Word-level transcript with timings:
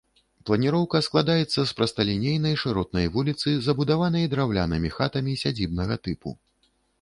Планоўка 0.49 1.01
складаецца 1.07 1.59
з 1.71 1.75
прасталінейнай 1.79 2.55
шыротнай 2.61 3.11
вуліцы, 3.17 3.53
забудаванай 3.67 4.25
драўлянымі 4.33 4.89
хатамі 4.97 5.37
сядзібнага 5.43 5.95
тыпу. 6.09 6.35